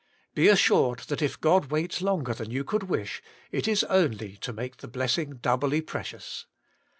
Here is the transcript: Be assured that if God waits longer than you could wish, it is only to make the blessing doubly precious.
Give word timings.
Be 0.33 0.47
assured 0.47 1.01
that 1.09 1.21
if 1.21 1.39
God 1.39 1.65
waits 1.67 2.01
longer 2.01 2.33
than 2.33 2.49
you 2.49 2.63
could 2.63 2.89
wish, 2.89 3.21
it 3.51 3.67
is 3.67 3.83
only 3.83 4.35
to 4.37 4.51
make 4.51 4.77
the 4.77 4.87
blessing 4.87 5.35
doubly 5.43 5.79
precious. 5.79 6.47